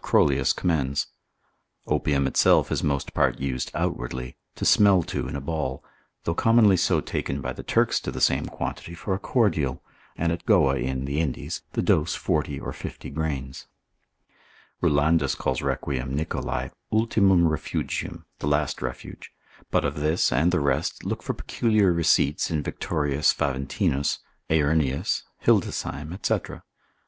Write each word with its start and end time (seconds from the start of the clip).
Crollius 0.00 0.52
commends. 0.52 1.08
Opium 1.88 2.28
itself 2.28 2.70
is 2.70 2.84
most 2.84 3.12
part 3.14 3.40
used 3.40 3.72
outwardly, 3.74 4.36
to 4.54 4.64
smell 4.64 5.02
to 5.02 5.26
in 5.26 5.34
a 5.34 5.40
ball, 5.40 5.82
though 6.22 6.36
commonly 6.36 6.76
so 6.76 7.00
taken 7.00 7.40
by 7.40 7.52
the 7.52 7.64
Turks 7.64 7.98
to 8.02 8.12
the 8.12 8.20
same 8.20 8.46
quantity 8.46 8.94
for 8.94 9.12
a 9.12 9.18
cordial, 9.18 9.82
and 10.14 10.30
at 10.30 10.46
Goa 10.46 10.76
in, 10.76 11.04
the 11.04 11.20
Indies; 11.20 11.62
the 11.72 11.82
dose 11.82 12.14
40 12.14 12.60
or 12.60 12.72
50 12.72 13.10
grains. 13.10 13.66
Rulandus 14.80 15.36
calls 15.36 15.62
Requiem 15.62 16.14
Nicholai 16.16 16.68
ultimum 16.92 17.48
refugium, 17.48 18.24
the 18.38 18.46
last 18.46 18.80
refuge; 18.80 19.32
but 19.72 19.84
of 19.84 19.96
this 19.96 20.30
and 20.30 20.52
the 20.52 20.60
rest 20.60 21.02
look 21.04 21.24
for 21.24 21.34
peculiar 21.34 21.92
receipts 21.92 22.52
in 22.52 22.62
Victorius 22.62 23.32
Faventinus, 23.34 24.18
cap. 24.18 24.20
de 24.46 24.54
phrensi. 24.54 24.60
Heurnius 24.62 24.68
cap. 24.68 24.76
de 24.78 24.82
mania. 24.84 25.04
Hildesheim 25.40 26.08
spicel. 26.10 26.10
4. 26.10 26.16
de 26.18 26.24
somno 26.24 26.36
et 26.38 26.42
vigil. 26.42 26.62